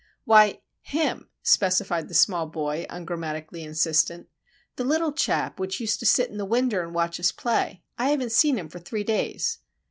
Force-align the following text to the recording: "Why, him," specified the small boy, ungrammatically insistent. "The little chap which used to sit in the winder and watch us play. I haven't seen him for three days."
"Why, 0.25 0.61
him," 0.81 1.29
specified 1.43 2.07
the 2.07 2.15
small 2.15 2.47
boy, 2.47 2.87
ungrammatically 2.89 3.61
insistent. 3.63 4.29
"The 4.75 4.83
little 4.83 5.11
chap 5.11 5.59
which 5.59 5.79
used 5.79 5.99
to 5.99 6.07
sit 6.07 6.31
in 6.31 6.37
the 6.37 6.43
winder 6.43 6.81
and 6.81 6.95
watch 6.95 7.19
us 7.19 7.31
play. 7.31 7.83
I 7.99 8.09
haven't 8.09 8.31
seen 8.31 8.57
him 8.57 8.67
for 8.67 8.79
three 8.79 9.03
days." 9.03 9.59